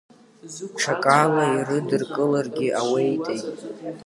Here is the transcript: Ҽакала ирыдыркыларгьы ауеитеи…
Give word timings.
Ҽакала 0.79 1.43
ирыдыркыларгьы 1.55 2.67
ауеитеи… 2.79 3.41